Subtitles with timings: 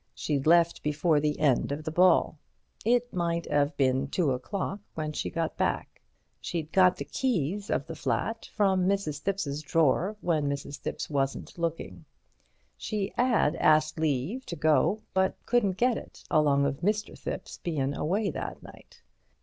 [0.15, 2.39] She'd left before the end of the ball.
[2.83, 6.01] It might 'ave been two o'clock when she got back.
[6.39, 9.21] She'd got the keys of the flat from Mrs.
[9.21, 10.79] Thipps's drawer when Mrs.
[10.79, 12.05] Thipps wasn't looking.
[12.77, 17.15] She 'ad asked leave to go, but couldn't get it, along of Mr.
[17.15, 19.03] Thipps bein' away that night.